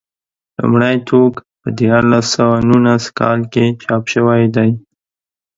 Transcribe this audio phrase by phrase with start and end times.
[0.59, 4.69] لومړی ټوک په دیارلس سوه نولس کال کې چاپ شوی دی.